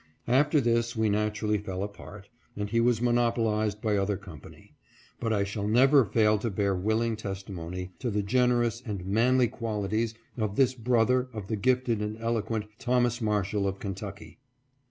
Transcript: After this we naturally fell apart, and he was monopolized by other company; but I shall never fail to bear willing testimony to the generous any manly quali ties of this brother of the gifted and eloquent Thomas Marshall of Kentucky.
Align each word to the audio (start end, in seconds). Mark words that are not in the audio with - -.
After 0.27 0.59
this 0.59 0.95
we 0.95 1.09
naturally 1.11 1.59
fell 1.59 1.83
apart, 1.83 2.27
and 2.57 2.67
he 2.71 2.79
was 2.81 3.03
monopolized 3.03 3.83
by 3.83 3.97
other 3.97 4.17
company; 4.17 4.73
but 5.19 5.31
I 5.31 5.43
shall 5.43 5.67
never 5.67 6.05
fail 6.05 6.39
to 6.39 6.49
bear 6.49 6.73
willing 6.73 7.15
testimony 7.15 7.91
to 7.99 8.09
the 8.09 8.23
generous 8.23 8.81
any 8.87 9.03
manly 9.03 9.47
quali 9.47 9.89
ties 9.89 10.13
of 10.39 10.55
this 10.55 10.73
brother 10.73 11.29
of 11.33 11.45
the 11.49 11.55
gifted 11.55 12.01
and 12.01 12.17
eloquent 12.19 12.65
Thomas 12.79 13.21
Marshall 13.21 13.67
of 13.67 13.77
Kentucky. 13.77 14.39